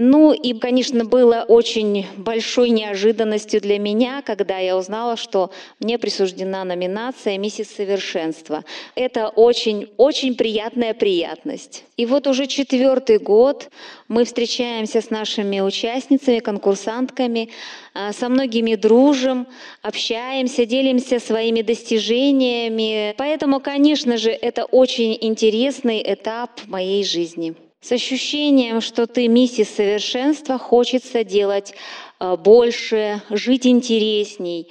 Ну 0.00 0.32
и, 0.32 0.56
конечно, 0.56 1.04
было 1.04 1.44
очень 1.48 2.06
большой 2.16 2.70
неожиданностью 2.70 3.60
для 3.60 3.80
меня, 3.80 4.22
когда 4.22 4.56
я 4.58 4.76
узнала, 4.76 5.16
что 5.16 5.50
мне 5.80 5.98
присуждена 5.98 6.62
номинация 6.62 7.36
«Миссис 7.36 7.68
Совершенство». 7.74 8.64
Это 8.94 9.28
очень-очень 9.28 10.36
приятная 10.36 10.94
приятность. 10.94 11.82
И 11.96 12.06
вот 12.06 12.28
уже 12.28 12.46
четвертый 12.46 13.18
год 13.18 13.70
мы 14.06 14.24
встречаемся 14.24 15.00
с 15.00 15.10
нашими 15.10 15.58
участницами, 15.58 16.38
конкурсантками, 16.38 17.50
а, 17.92 18.12
со 18.12 18.28
многими 18.28 18.76
дружим, 18.76 19.48
общаемся, 19.82 20.64
делимся 20.64 21.18
своими 21.18 21.62
достижениями. 21.62 23.16
Поэтому, 23.18 23.58
конечно 23.58 24.16
же, 24.16 24.30
это 24.30 24.64
очень 24.64 25.18
интересный 25.20 26.00
этап 26.06 26.50
моей 26.68 27.02
жизни. 27.02 27.56
С 27.80 27.92
ощущением, 27.92 28.80
что 28.80 29.06
ты 29.06 29.28
миссис 29.28 29.68
совершенства, 29.70 30.58
хочется 30.58 31.22
делать 31.22 31.74
э, 32.18 32.36
больше, 32.36 33.22
жить 33.30 33.66
интересней, 33.66 34.68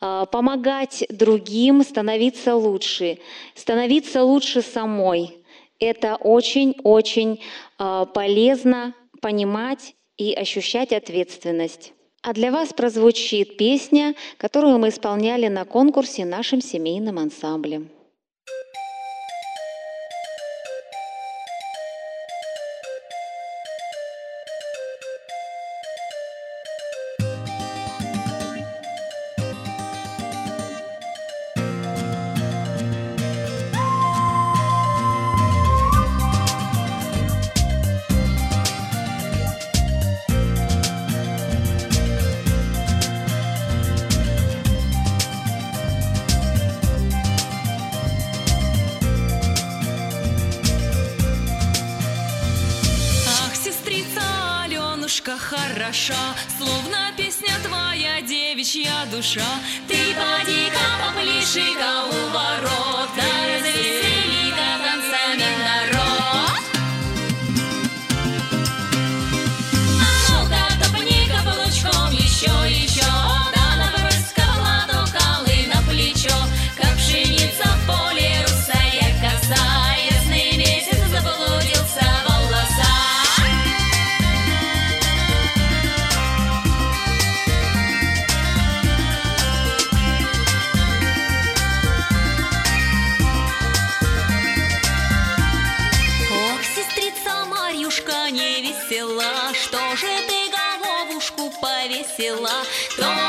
э, 0.00 0.26
помогать 0.30 1.06
другим 1.08 1.82
становиться 1.82 2.54
лучше, 2.54 3.18
становиться 3.54 4.24
лучше 4.24 4.60
самой. 4.60 5.38
Это 5.78 6.16
очень-очень 6.16 7.40
э, 7.78 8.06
полезно 8.12 8.94
понимать 9.22 9.94
и 10.18 10.34
ощущать 10.34 10.92
ответственность. 10.92 11.94
А 12.22 12.34
для 12.34 12.52
вас 12.52 12.74
прозвучит 12.74 13.56
песня, 13.56 14.14
которую 14.36 14.78
мы 14.78 14.90
исполняли 14.90 15.48
на 15.48 15.64
конкурсе 15.64 16.26
нашим 16.26 16.60
семейным 16.60 17.18
ансамблем. 17.18 17.88
Повесила? 102.20 102.50
Кто 102.92 103.19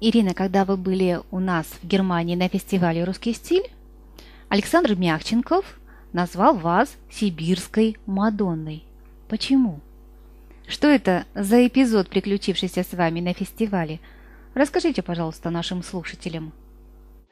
Ирина, 0.00 0.32
когда 0.32 0.64
вы 0.64 0.76
были 0.76 1.20
у 1.32 1.40
нас 1.40 1.66
в 1.82 1.86
Германии 1.86 2.36
на 2.36 2.48
фестивале 2.48 3.02
«Русский 3.02 3.32
стиль», 3.32 3.68
Александр 4.48 4.94
Мягченков 4.94 5.64
назвал 6.12 6.54
вас 6.54 6.96
сибирской 7.10 7.96
Мадонной. 8.06 8.84
Почему? 9.28 9.80
Что 10.68 10.86
это 10.86 11.24
за 11.34 11.66
эпизод, 11.66 12.08
приключившийся 12.08 12.84
с 12.84 12.92
вами 12.92 13.20
на 13.20 13.34
фестивале? 13.34 13.98
Расскажите, 14.54 15.02
пожалуйста, 15.02 15.50
нашим 15.50 15.82
слушателям. 15.82 16.52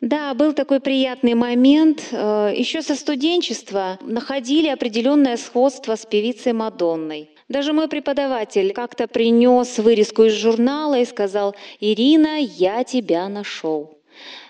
Да, 0.01 0.35
был 0.35 0.53
такой 0.53 0.81
приятный 0.81 1.35
момент. 1.35 2.03
Э, 2.11 2.53
Еще 2.55 2.83
со 2.83 2.97
студенчества 2.97 3.99
находили 4.03 4.69
определенное 4.69 5.37
сходство 5.37 5.95
с 5.95 6.05
певицей 6.05 6.53
Мадонной. 6.53 7.31
Даже 7.49 7.73
мой 7.73 7.89
преподаватель 7.89 8.73
как-то 8.73 9.07
принес 9.07 9.79
вырезку 9.79 10.25
из 10.25 10.33
журнала 10.33 10.99
и 10.99 11.05
сказал, 11.05 11.55
«Ирина, 11.79 12.39
я 12.41 12.83
тебя 12.83 13.29
нашел». 13.29 13.99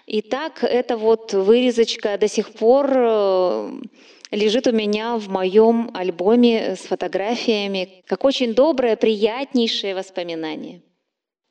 И 0.06 0.22
так 0.22 0.62
эта 0.62 0.96
вот 0.96 1.34
вырезочка 1.34 2.16
до 2.16 2.28
сих 2.28 2.52
пор 2.52 2.90
э, 2.94 3.70
лежит 4.30 4.66
у 4.68 4.72
меня 4.72 5.16
в 5.18 5.28
моем 5.28 5.90
альбоме 5.94 6.76
с 6.76 6.80
фотографиями, 6.80 8.04
как 8.06 8.24
очень 8.24 8.54
доброе, 8.54 8.96
приятнейшее 8.96 9.94
воспоминание. 9.94 10.80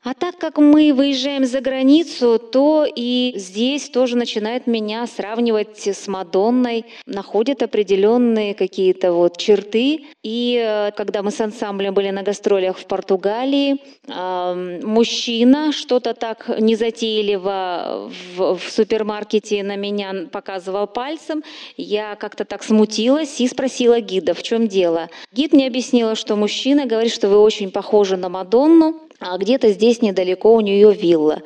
А 0.05 0.13
так 0.13 0.37
как 0.37 0.59
мы 0.59 0.93
выезжаем 0.93 1.45
за 1.45 1.61
границу, 1.61 2.37
то 2.37 2.85
и 2.85 3.33
здесь 3.37 3.89
тоже 3.89 4.15
начинают 4.15 4.67
меня 4.67 5.07
сравнивать 5.07 5.87
с 5.87 6.07
Мадонной, 6.07 6.85
находят 7.07 7.63
определенные 7.63 8.53
какие-то 8.53 9.13
вот 9.13 9.37
черты. 9.37 10.05
И 10.21 10.63
э, 10.63 10.91
когда 10.91 11.23
мы 11.23 11.31
с 11.31 11.41
ансамблем 11.41 11.95
были 11.95 12.11
на 12.11 12.21
гастролях 12.21 12.77
в 12.77 12.85
Португалии, 12.85 13.77
э, 14.07 14.79
мужчина 14.83 15.71
что-то 15.71 16.13
так 16.13 16.49
незатейливо 16.59 18.11
в, 18.35 18.57
в 18.59 18.69
супермаркете 18.69 19.63
на 19.63 19.75
меня 19.75 20.27
показывал 20.31 20.85
пальцем, 20.85 21.43
я 21.77 22.13
как-то 22.15 22.45
так 22.45 22.61
смутилась 22.61 23.41
и 23.41 23.47
спросила 23.47 23.99
гида, 23.99 24.35
в 24.35 24.43
чем 24.43 24.67
дело. 24.67 25.09
Гид 25.31 25.51
мне 25.51 25.65
объяснила, 25.65 26.13
что 26.13 26.35
мужчина 26.35 26.85
говорит, 26.85 27.11
что 27.11 27.27
вы 27.27 27.39
очень 27.39 27.71
похожи 27.71 28.17
на 28.17 28.29
Мадонну, 28.29 29.01
а 29.19 29.37
где-то 29.37 29.71
здесь 29.71 30.01
недалеко 30.01 30.53
у 30.53 30.61
нее 30.61 30.93
вилла. 30.93 31.41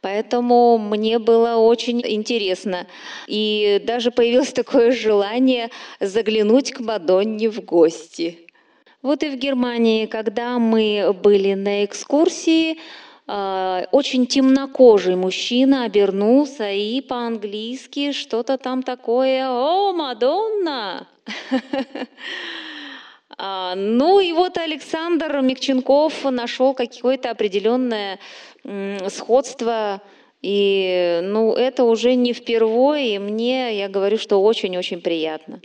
Поэтому 0.00 0.78
мне 0.78 1.20
было 1.20 1.56
очень 1.56 2.02
интересно. 2.04 2.86
И 3.28 3.80
даже 3.86 4.10
появилось 4.10 4.52
такое 4.52 4.90
желание 4.90 5.70
заглянуть 6.00 6.72
к 6.72 6.80
Мадонне 6.80 7.48
в 7.48 7.64
гости. 7.64 8.40
Вот 9.00 9.22
и 9.22 9.28
в 9.28 9.36
Германии, 9.36 10.06
когда 10.06 10.58
мы 10.58 11.16
были 11.22 11.54
на 11.54 11.84
экскурсии, 11.84 12.78
а, 13.26 13.86
очень 13.92 14.26
темнокожий 14.26 15.14
мужчина 15.14 15.84
обернулся 15.84 16.70
и 16.70 17.00
по-английски 17.00 18.12
что-то 18.12 18.58
там 18.58 18.82
такое 18.82 19.48
«О, 19.48 19.92
Мадонна!» 19.92 21.06
А, 23.38 23.74
Ну 23.74 24.20
и 24.20 24.32
вот 24.32 24.58
Александр 24.58 25.40
Микченков 25.40 26.24
нашел 26.24 26.74
какое-то 26.74 27.30
определенное 27.30 28.18
сходство. 29.08 30.00
И 30.42 31.20
ну, 31.22 31.52
это 31.54 31.84
уже 31.84 32.14
не 32.14 32.32
впервые. 32.32 33.14
И 33.14 33.18
мне, 33.18 33.78
я 33.78 33.88
говорю, 33.88 34.18
что 34.18 34.42
очень-очень 34.42 35.00
приятно. 35.00 35.60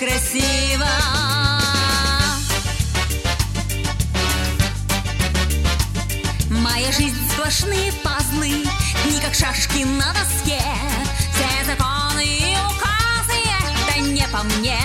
Красиво. 0.00 0.86
Моя 6.48 6.90
жизнь 6.92 7.16
сплошные 7.32 7.92
пазлы, 8.02 8.48
не 8.48 9.20
как 9.20 9.34
шашки 9.34 9.84
на 9.84 10.10
доске. 10.14 10.62
Все 11.34 11.66
законы 11.66 12.24
и 12.24 12.56
указы 12.56 13.38
это 13.90 14.00
не 14.00 14.26
по 14.28 14.42
мне. 14.42 14.79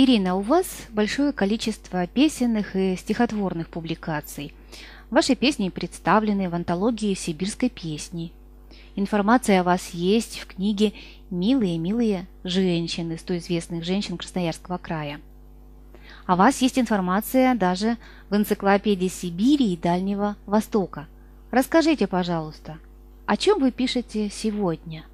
Ирина, 0.00 0.36
у 0.36 0.42
вас 0.42 0.86
большое 0.90 1.32
количество 1.32 2.06
песенных 2.06 2.76
и 2.76 2.94
стихотворных 2.94 3.68
публикаций. 3.68 4.54
Ваши 5.10 5.34
песни 5.34 5.70
представлены 5.70 6.48
в 6.48 6.54
антологии 6.54 7.14
сибирской 7.14 7.68
песни. 7.68 8.30
Информация 8.94 9.60
о 9.60 9.64
вас 9.64 9.90
есть 9.90 10.38
в 10.38 10.46
книге 10.46 10.92
«Милые-милые 11.30 12.28
женщины» 12.44 13.18
100 13.18 13.38
известных 13.38 13.82
женщин 13.82 14.18
Красноярского 14.18 14.78
края. 14.78 15.20
О 16.26 16.36
вас 16.36 16.62
есть 16.62 16.78
информация 16.78 17.56
даже 17.56 17.96
в 18.30 18.36
энциклопедии 18.36 19.08
Сибири 19.08 19.72
и 19.72 19.76
Дальнего 19.76 20.36
Востока. 20.46 21.08
Расскажите, 21.50 22.06
пожалуйста, 22.06 22.78
о 23.26 23.36
чем 23.36 23.58
вы 23.58 23.72
пишете 23.72 24.30
сегодня? 24.30 25.04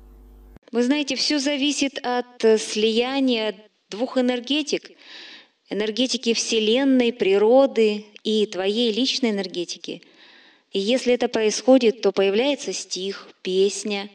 Вы 0.73 0.83
знаете, 0.83 1.17
все 1.17 1.39
зависит 1.39 2.05
от 2.05 2.45
э, 2.45 2.59
слияния 2.59 3.55
двух 3.95 4.19
энергетик. 4.19 4.91
Энергетики 5.71 6.35
Вселенной, 6.35 7.13
природы 7.13 8.05
и 8.23 8.47
твоей 8.47 8.93
личной 8.93 9.31
энергетики. 9.31 10.03
И 10.73 10.79
если 10.79 11.15
это 11.15 11.29
происходит, 11.29 12.03
то 12.03 12.13
появляется 12.13 12.73
стих, 12.73 13.29
песня, 13.43 14.11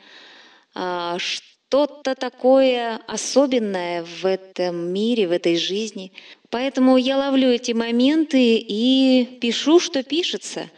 а, 0.76 1.18
что-то 1.18 2.16
такое 2.16 2.98
особенное 3.08 4.04
в 4.04 4.26
этом 4.26 4.76
мире, 4.94 5.28
в 5.28 5.32
этой 5.32 5.56
жизни. 5.56 6.12
Поэтому 6.50 6.98
я 6.98 7.18
ловлю 7.18 7.50
эти 7.50 7.72
моменты 7.72 8.58
и 8.58 9.40
пишу, 9.42 9.80
что 9.80 10.04
пишется. 10.04 10.70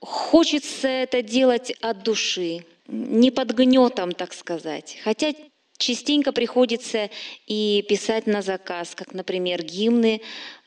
Хочется 0.00 0.88
это 0.88 1.22
делать 1.22 1.70
от 1.80 2.02
души, 2.02 2.64
не 2.88 3.30
под 3.30 3.52
гнетом, 3.52 4.12
так 4.12 4.34
сказать. 4.34 4.98
Хотя 5.04 5.32
частенько 5.82 6.32
приходится 6.32 7.10
и 7.46 7.84
писать 7.88 8.26
на 8.26 8.42
заказ, 8.42 8.94
как, 8.94 9.12
например, 9.12 9.62
гимны 9.62 10.22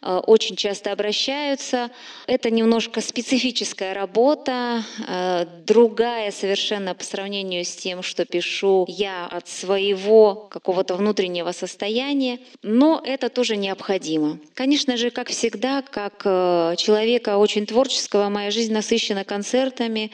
очень 0.05 0.55
часто 0.55 0.91
обращаются. 0.91 1.89
Это 2.27 2.49
немножко 2.49 3.01
специфическая 3.01 3.93
работа, 3.93 4.83
э, 5.07 5.45
другая 5.65 6.31
совершенно 6.31 6.93
по 6.93 7.03
сравнению 7.03 7.65
с 7.65 7.75
тем, 7.75 8.03
что 8.03 8.25
пишу 8.25 8.85
я 8.87 9.25
от 9.25 9.47
своего 9.47 10.47
какого-то 10.49 10.95
внутреннего 10.95 11.51
состояния, 11.51 12.39
но 12.61 13.01
это 13.03 13.29
тоже 13.29 13.57
необходимо. 13.57 14.39
Конечно 14.53 14.97
же, 14.97 15.09
как 15.09 15.29
всегда, 15.29 15.81
как 15.81 16.21
э, 16.25 16.75
человека 16.77 17.37
очень 17.37 17.65
творческого, 17.65 18.29
моя 18.29 18.51
жизнь 18.51 18.73
насыщена 18.73 19.23
концертами, 19.23 20.11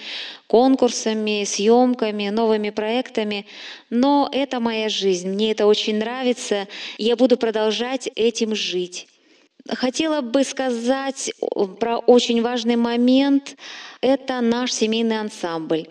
конкурсами, 0.48 1.44
съемками, 1.46 2.30
новыми 2.30 2.70
проектами, 2.72 3.46
но 3.90 4.30
это 4.32 4.60
моя 4.60 4.90
жизнь, 4.90 5.30
мне 5.30 5.52
это 5.52 5.66
очень 5.66 5.98
нравится, 5.98 6.68
я 6.98 7.16
буду 7.16 7.38
продолжать 7.38 8.10
этим 8.16 8.56
жить. 8.56 9.08
Хотела 9.70 10.22
бы 10.22 10.44
сказать 10.44 11.32
про 11.80 11.98
очень 12.00 12.42
важный 12.42 12.76
момент. 12.76 13.56
Это 14.02 14.42
наш 14.42 14.74
семейный 14.74 15.20
ансамбль. 15.20 15.88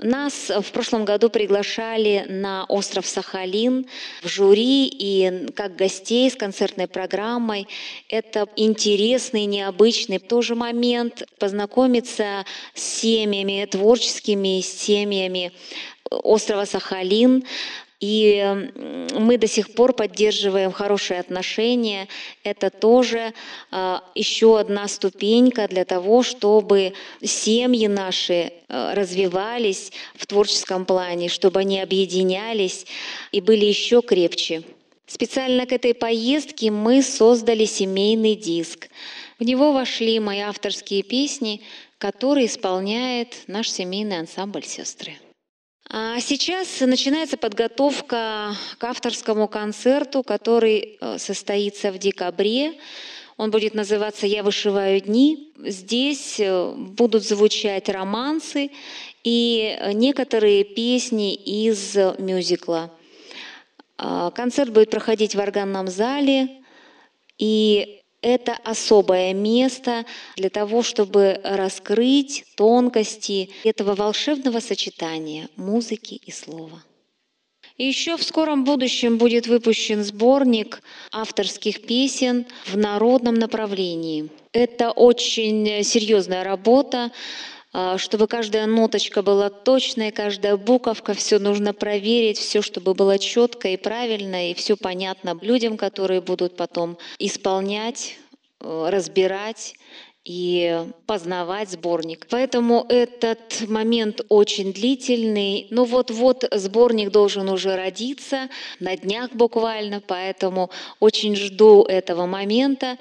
Нас 0.00 0.48
в 0.48 0.70
прошлом 0.70 1.04
году 1.04 1.28
приглашали 1.28 2.24
на 2.28 2.64
остров 2.66 3.04
Сахалин 3.04 3.86
в 4.22 4.28
жюри 4.28 4.86
и 4.86 5.48
как 5.56 5.74
гостей 5.74 6.30
с 6.30 6.36
концертной 6.36 6.86
программой. 6.86 7.66
Это 8.08 8.46
интересный, 8.54 9.46
необычный 9.46 10.20
тоже 10.20 10.54
момент 10.54 11.24
познакомиться 11.40 12.44
с 12.74 12.82
семьями, 12.82 13.66
творческими 13.68 14.60
семьями 14.60 15.52
острова 16.10 16.64
Сахалин, 16.64 17.44
и 18.00 18.70
мы 19.12 19.38
до 19.38 19.48
сих 19.48 19.74
пор 19.74 19.92
поддерживаем 19.92 20.70
хорошие 20.70 21.18
отношения. 21.18 22.06
Это 22.44 22.70
тоже 22.70 23.32
а, 23.70 24.04
еще 24.14 24.58
одна 24.58 24.86
ступенька 24.86 25.66
для 25.66 25.84
того, 25.84 26.22
чтобы 26.22 26.92
семьи 27.22 27.88
наши 27.88 28.52
а, 28.68 28.94
развивались 28.94 29.92
в 30.14 30.26
творческом 30.26 30.84
плане, 30.84 31.28
чтобы 31.28 31.60
они 31.60 31.80
объединялись 31.80 32.86
и 33.32 33.40
были 33.40 33.64
еще 33.64 34.00
крепче. 34.00 34.62
Специально 35.06 35.66
к 35.66 35.72
этой 35.72 35.94
поездке 35.94 36.70
мы 36.70 37.02
создали 37.02 37.64
семейный 37.64 38.36
диск. 38.36 38.88
В 39.38 39.44
него 39.44 39.72
вошли 39.72 40.20
мои 40.20 40.40
авторские 40.40 41.02
песни, 41.02 41.62
которые 41.96 42.46
исполняет 42.46 43.34
наш 43.46 43.70
семейный 43.70 44.18
ансамбль 44.18 44.64
«Сестры». 44.64 45.14
А 45.90 46.20
сейчас 46.20 46.80
начинается 46.80 47.38
подготовка 47.38 48.54
к 48.76 48.84
авторскому 48.84 49.48
концерту, 49.48 50.22
который 50.22 50.98
э, 51.00 51.18
состоится 51.18 51.90
в 51.90 51.98
декабре. 51.98 52.74
Он 53.38 53.50
будет 53.50 53.72
называться 53.72 54.26
«Я 54.26 54.42
вышиваю 54.42 55.00
дни». 55.00 55.54
Здесь 55.56 56.40
э, 56.40 56.74
будут 56.76 57.24
звучать 57.24 57.88
романсы 57.88 58.70
и 59.24 59.78
некоторые 59.94 60.64
песни 60.64 61.34
из 61.34 61.96
мюзикла. 62.18 62.92
А, 63.96 64.30
концерт 64.30 64.70
будет 64.70 64.90
проходить 64.90 65.34
в 65.34 65.40
органном 65.40 65.88
зале, 65.88 66.62
и 67.38 67.97
это 68.22 68.56
особое 68.64 69.32
место 69.34 70.04
для 70.36 70.50
того, 70.50 70.82
чтобы 70.82 71.40
раскрыть 71.44 72.44
тонкости 72.56 73.50
этого 73.64 73.94
волшебного 73.94 74.60
сочетания 74.60 75.48
музыки 75.56 76.14
и 76.14 76.30
слова. 76.30 76.82
Еще 77.76 78.16
в 78.16 78.24
скором 78.24 78.64
будущем 78.64 79.18
будет 79.18 79.46
выпущен 79.46 80.02
сборник 80.02 80.82
авторских 81.12 81.82
песен 81.82 82.44
в 82.66 82.76
народном 82.76 83.36
направлении. 83.36 84.28
Это 84.52 84.90
очень 84.90 85.84
серьезная 85.84 86.42
работа, 86.42 87.12
чтобы 87.96 88.26
каждая 88.26 88.66
ноточка 88.66 89.22
была 89.22 89.50
точной, 89.50 90.10
каждая 90.10 90.56
буковка, 90.56 91.14
все 91.14 91.38
нужно 91.38 91.74
проверить, 91.74 92.38
все, 92.38 92.62
чтобы 92.62 92.94
было 92.94 93.18
четко 93.18 93.68
и 93.68 93.76
правильно, 93.76 94.50
и 94.50 94.54
все 94.54 94.76
понятно 94.76 95.38
людям, 95.42 95.76
которые 95.76 96.20
будут 96.20 96.56
потом 96.56 96.98
исполнять, 97.18 98.16
э, 98.60 98.88
разбирать 98.90 99.74
и 100.28 100.84
познавать 101.06 101.70
сборник. 101.70 102.26
Поэтому 102.28 102.84
этот 102.90 103.66
момент 103.66 104.20
очень 104.28 104.74
длительный. 104.74 105.66
Ну 105.70 105.84
вот-вот 105.84 106.44
сборник 106.52 107.10
должен 107.10 107.48
уже 107.48 107.76
родиться, 107.76 108.50
на 108.78 108.94
днях 108.96 109.32
буквально, 109.32 110.02
поэтому 110.06 110.70
очень 111.00 111.34
жду 111.34 111.82
этого 111.84 112.26
момента. 112.26 112.98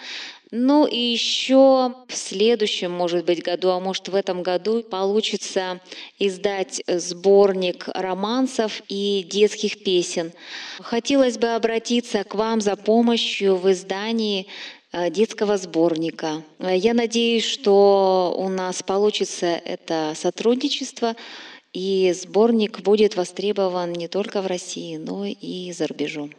Ну 0.52 0.88
и 0.88 0.98
еще 0.98 1.94
в 2.08 2.16
следующем, 2.16 2.92
может 2.92 3.26
быть, 3.26 3.44
году, 3.44 3.70
а 3.70 3.82
может 3.82 4.08
в 4.08 4.16
этом 4.16 4.44
году 4.44 4.82
получится 4.82 5.82
издать 6.20 6.82
сборник 6.88 7.90
романсов 7.94 8.82
и 8.88 9.26
детских 9.30 9.84
песен. 9.84 10.32
Хотелось 10.80 11.38
бы 11.38 11.48
обратиться 11.48 12.24
к 12.24 12.34
вам 12.36 12.62
за 12.62 12.78
помощью 12.78 13.58
в 13.58 13.70
издании 13.70 14.48
э, 14.94 15.10
детского 15.10 15.58
сборника. 15.58 16.44
Я 16.60 16.94
надеюсь, 16.94 17.44
что 17.44 18.34
у 18.38 18.48
нас 18.48 18.82
получится 18.84 19.48
это 19.48 20.14
сотрудничество, 20.16 21.18
и 21.74 22.14
сборник 22.16 22.80
будет 22.80 23.18
востребован 23.18 23.92
не 23.92 24.08
только 24.08 24.42
в 24.42 24.48
России, 24.48 24.96
но 24.96 25.26
и 25.26 25.74
за 25.74 25.88
рубежом. 25.88 26.32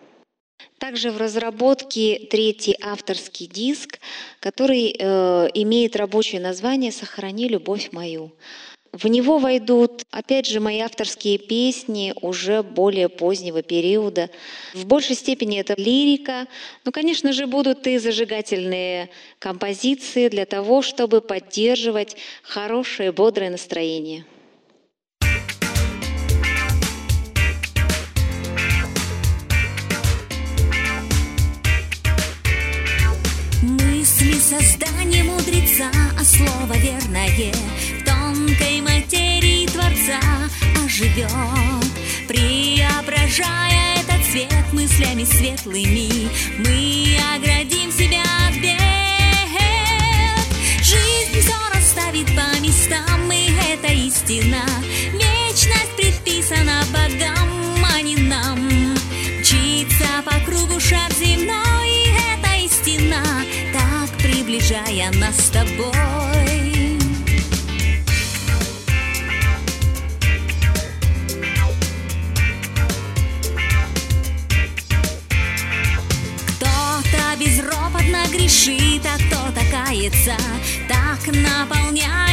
Также 0.78 1.10
в 1.10 1.18
разработке 1.18 2.20
третий 2.30 2.76
авторский 2.80 3.46
диск, 3.46 3.98
который 4.40 4.94
э, 4.96 5.48
имеет 5.54 5.96
рабочее 5.96 6.40
название 6.40 6.92
«Сохрани 6.92 7.48
любовь 7.48 7.90
мою». 7.92 8.32
В 8.92 9.06
него 9.06 9.38
войдут, 9.38 10.04
опять 10.10 10.46
же, 10.46 10.60
мои 10.60 10.78
авторские 10.78 11.36
песни 11.36 12.14
уже 12.22 12.62
более 12.62 13.08
позднего 13.10 13.62
периода. 13.62 14.30
В 14.72 14.86
большей 14.86 15.14
степени 15.14 15.60
это 15.60 15.74
лирика. 15.76 16.46
Ну, 16.84 16.92
конечно 16.92 17.32
же, 17.32 17.46
будут 17.46 17.86
и 17.86 17.98
зажигательные 17.98 19.10
композиции 19.38 20.28
для 20.28 20.46
того, 20.46 20.80
чтобы 20.80 21.20
поддерживать 21.20 22.16
хорошее, 22.42 23.12
бодрое 23.12 23.50
настроение. 23.50 24.24
Создание 34.48 35.24
мудреца, 35.24 35.90
а 36.18 36.24
слово 36.24 36.72
верное 36.78 37.28
в 37.28 38.04
тонкой 38.04 38.80
материи 38.80 39.66
Творца 39.66 40.20
оживет, 40.82 41.28
преображая 42.26 43.96
этот 44.00 44.24
свет 44.24 44.72
мыслями 44.72 45.24
светлыми, 45.24 46.30
мы 46.60 47.18
оградим 47.36 47.92
себя 47.92 48.22
от 48.48 48.54
бед. 48.54 48.78
Жизнь 50.82 51.40
все 51.40 51.54
расставит 51.74 52.28
по 52.28 52.58
местам, 52.62 53.30
и 53.30 53.50
это 53.70 53.92
истина. 53.92 54.64
Вечность 55.12 55.94
предписана 55.98 56.84
богам, 56.90 57.57
приближая 64.68 65.10
нас 65.12 65.36
с 65.36 65.50
тобой. 65.50 66.98
Кто-то 76.48 77.36
безропотно 77.38 78.24
грешит, 78.30 79.02
а 79.06 79.16
кто-то 79.16 79.64
кается, 79.70 80.36
так 80.88 81.34
наполняя 81.34 82.27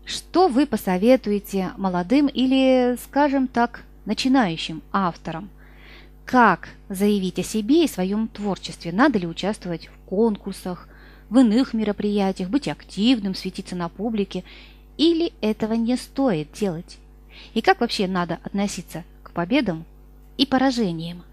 что 0.05 0.47
вы 0.47 0.65
посоветуете 0.65 1.71
молодым 1.77 2.27
или, 2.27 2.97
скажем 3.03 3.47
так, 3.47 3.83
начинающим 4.05 4.81
авторам? 4.91 5.49
Как 6.25 6.69
заявить 6.89 7.39
о 7.39 7.43
себе 7.43 7.83
и 7.83 7.87
своем 7.87 8.27
творчестве? 8.27 8.91
Надо 8.91 9.19
ли 9.19 9.27
участвовать 9.27 9.87
в 9.87 10.09
конкурсах, 10.09 10.87
в 11.29 11.39
иных 11.39 11.73
мероприятиях, 11.73 12.49
быть 12.49 12.67
активным, 12.67 13.35
светиться 13.35 13.75
на 13.75 13.89
публике? 13.89 14.43
Или 14.97 15.33
этого 15.41 15.73
не 15.73 15.97
стоит 15.97 16.51
делать? 16.53 16.97
И 17.53 17.61
как 17.61 17.81
вообще 17.81 18.07
надо 18.07 18.39
относиться 18.43 19.03
к 19.23 19.31
победам 19.31 19.85
и 20.37 20.45
поражениям? 20.45 21.23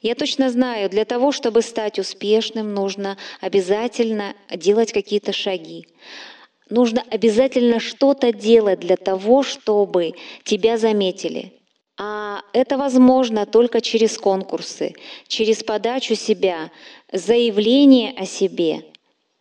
Я 0.00 0.14
точно 0.14 0.50
знаю, 0.50 0.88
для 0.88 1.04
того, 1.04 1.32
чтобы 1.32 1.60
стать 1.60 1.98
успешным, 1.98 2.72
нужно 2.72 3.16
обязательно 3.40 4.34
делать 4.54 4.92
какие-то 4.92 5.32
шаги. 5.32 5.88
Нужно 6.70 7.02
обязательно 7.10 7.80
что-то 7.80 8.32
делать 8.32 8.80
для 8.80 8.96
того, 8.96 9.42
чтобы 9.42 10.14
тебя 10.44 10.76
заметили. 10.76 11.52
А 11.96 12.42
это 12.52 12.78
возможно 12.78 13.46
только 13.46 13.80
через 13.80 14.18
конкурсы, 14.18 14.94
через 15.26 15.64
подачу 15.64 16.14
себя, 16.14 16.70
заявление 17.12 18.12
о 18.16 18.24
себе. 18.24 18.84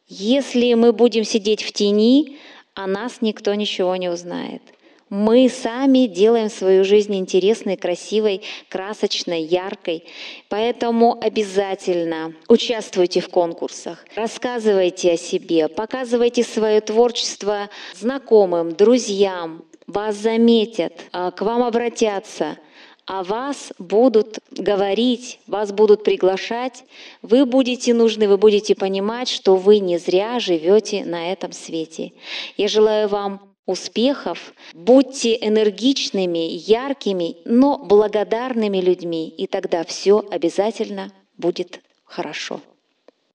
Если 0.07 0.73
мы 0.73 0.93
будем 0.93 1.23
сидеть 1.23 1.61
в 1.61 1.71
тени, 1.71 2.37
о 2.73 2.87
нас 2.87 3.21
никто 3.21 3.53
ничего 3.53 3.95
не 3.95 4.09
узнает. 4.09 4.61
Мы 5.09 5.47
сами 5.47 6.07
делаем 6.07 6.49
свою 6.49 6.83
жизнь 6.83 7.15
интересной, 7.15 7.77
красивой, 7.77 8.41
красочной, 8.67 9.41
яркой. 9.41 10.03
Поэтому 10.49 11.17
обязательно 11.21 12.33
участвуйте 12.49 13.21
в 13.21 13.29
конкурсах, 13.29 14.05
рассказывайте 14.15 15.13
о 15.13 15.17
себе, 15.17 15.69
показывайте 15.69 16.43
свое 16.43 16.81
творчество 16.81 17.69
знакомым, 17.95 18.73
друзьям. 18.73 19.63
Вас 19.87 20.17
заметят, 20.17 20.93
а, 21.13 21.31
к 21.31 21.41
вам 21.41 21.63
обратятся, 21.63 22.57
о 23.05 23.23
вас 23.23 23.71
будут 23.79 24.39
говорить, 24.51 25.39
вас 25.47 25.71
будут 25.71 26.03
приглашать, 26.03 26.83
вы 27.21 27.45
будете 27.45 27.93
нужны, 27.93 28.27
вы 28.27 28.37
будете 28.37 28.75
понимать, 28.75 29.29
что 29.29 29.55
вы 29.55 29.79
не 29.79 29.97
зря 29.97 30.41
живете 30.41 31.05
на 31.05 31.31
этом 31.31 31.53
свете. 31.53 32.11
Я 32.57 32.67
желаю 32.67 33.07
вам 33.07 33.46
успехов. 33.67 34.53
Будьте 34.73 35.37
энергичными, 35.39 36.47
яркими, 36.49 37.37
но 37.45 37.77
благодарными 37.77 38.79
людьми, 38.79 39.29
и 39.29 39.45
тогда 39.45 39.83
все 39.83 40.25
обязательно 40.31 41.11
будет 41.37 41.81
хорошо. 42.05 42.61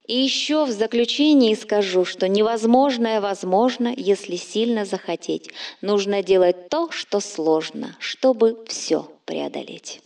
И 0.09 0.17
еще 0.17 0.65
в 0.65 0.71
заключении 0.73 1.55
скажу, 1.55 2.05
что 2.05 2.27
невозможное 2.27 3.21
возможно, 3.21 3.95
если 3.97 4.35
сильно 4.35 4.85
захотеть. 4.85 5.51
Нужно 5.81 6.25
делать 6.25 6.69
то, 6.69 6.91
что 6.91 7.21
сложно, 7.21 7.97
чтобы 8.01 8.65
все 8.67 9.09
преодолеть. 9.25 10.01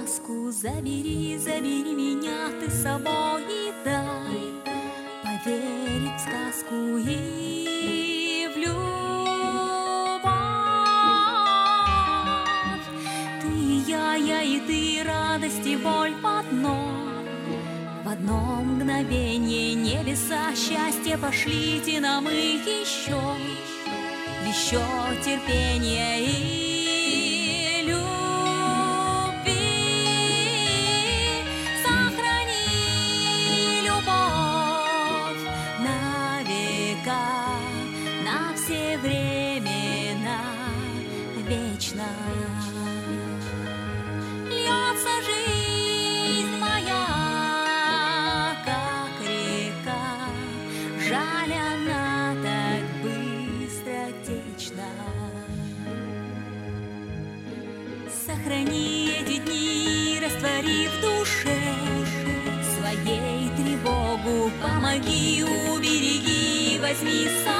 Ласку 0.00 0.50
забери, 0.50 1.38
забери 1.38 1.94
меня 1.94 2.48
ты 2.60 2.70
с 2.70 2.82
собой 2.82 3.42
и 3.48 3.72
дай 3.84 4.40
Поверить 5.22 6.16
в 6.16 6.20
сказку 6.20 6.74
и 6.98 8.48
в 8.54 8.58
любовь. 8.58 8.80
Ты 13.42 13.48
и 13.48 13.82
я, 13.88 14.14
я 14.14 14.42
и 14.42 14.60
ты, 14.60 15.02
радость 15.04 15.66
и 15.66 15.76
боль 15.76 16.14
в 16.22 16.26
одном. 16.26 17.24
В 18.04 18.08
одно 18.08 18.62
мгновение 18.62 19.74
небеса 19.74 20.54
счастья 20.54 21.18
пошлите 21.18 22.00
нам 22.00 22.28
и 22.28 22.58
еще, 22.58 23.20
еще 24.46 24.82
терпение 25.24 26.24
и 26.24 26.69
возьми 66.90 67.28
с 67.28 67.59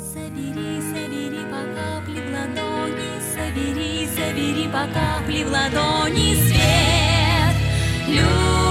Собери, 0.00 0.80
собери 0.80 1.44
по 1.50 1.60
капле 1.76 2.22
в 2.22 2.32
ладони, 2.32 3.20
собери, 3.20 4.06
собери 4.06 4.66
по 4.68 4.88
капле 4.94 5.44
в 5.44 5.50
ладони 5.50 6.34
свет 6.36 7.56
любви. 8.08 8.69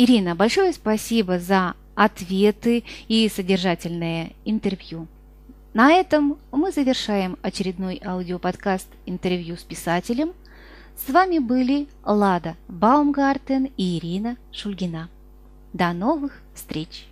Ирина, 0.00 0.36
большое 0.36 0.72
спасибо 0.72 1.40
за 1.40 1.74
ответы 1.96 2.84
и 3.08 3.28
содержательное 3.28 4.30
интервью. 4.44 5.08
На 5.74 5.90
этом 5.90 6.38
мы 6.52 6.70
завершаем 6.70 7.36
очередной 7.42 8.00
аудиоподкаст 8.04 8.86
интервью 9.06 9.56
с 9.56 9.64
писателем. 9.64 10.34
С 10.96 11.10
вами 11.10 11.40
были 11.40 11.88
Лада 12.04 12.54
Баумгартен 12.68 13.72
и 13.76 13.98
Ирина 13.98 14.36
Шульгина. 14.52 15.08
До 15.72 15.92
новых 15.92 16.42
встреч! 16.54 17.07